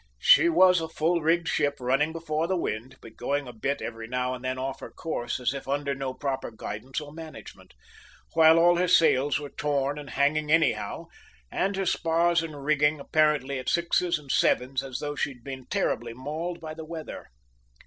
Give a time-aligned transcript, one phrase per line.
[0.17, 4.07] She was a full rigged ship running before the wind, but going a bit every
[4.07, 7.75] now and then off her course as if under no proper guidance or management,
[8.33, 11.05] while all her sails were torn and hanging anyhow,
[11.51, 15.67] and her spars and rigging apparently at sixes and sevens, as though she had been
[15.67, 17.27] terribly mauled by the weather.